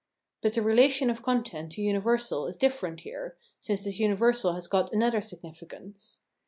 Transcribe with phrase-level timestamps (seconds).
[0.41, 4.91] But the relation of content to universal is different here, since this universal has got
[4.91, 6.21] another significance.